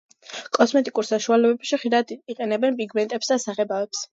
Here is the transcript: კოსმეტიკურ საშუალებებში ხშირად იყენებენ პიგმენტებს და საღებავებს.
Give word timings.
კოსმეტიკურ 0.57 1.07
საშუალებებში 1.09 1.79
ხშირად 1.81 2.15
იყენებენ 2.35 2.81
პიგმენტებს 2.81 3.35
და 3.35 3.41
საღებავებს. 3.49 4.05